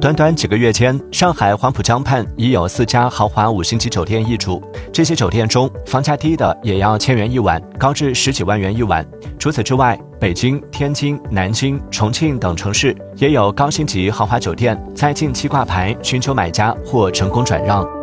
[0.00, 9.06] 短短几个月间上海黄浦江畔已有四家豪华五星级酒店易主这些酒店中房价低的也要千元一晚高至十几万元一晚。
[9.38, 17.99] 除此之外北京天津南京重庆等城市也有高星级豪华酒店在近期挂牌寻求买家或成功转让。